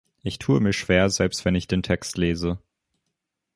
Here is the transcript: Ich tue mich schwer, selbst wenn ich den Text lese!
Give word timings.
Ich 0.23 0.39
tue 0.39 0.59
mich 0.61 0.79
schwer, 0.79 1.11
selbst 1.11 1.45
wenn 1.45 1.53
ich 1.53 1.67
den 1.67 1.83
Text 1.83 2.17
lese! 2.17 2.57